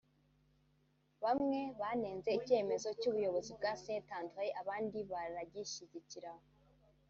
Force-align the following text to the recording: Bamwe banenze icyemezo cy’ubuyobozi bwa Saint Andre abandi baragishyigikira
Bamwe 1.23 1.59
banenze 1.79 2.29
icyemezo 2.39 2.89
cy’ubuyobozi 2.99 3.51
bwa 3.57 3.71
Saint 3.83 4.07
Andre 4.19 4.45
abandi 4.61 4.99
baragishyigikira 5.11 6.31